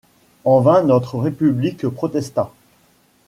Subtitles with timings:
[0.45, 2.51] En vain notre République protesta!...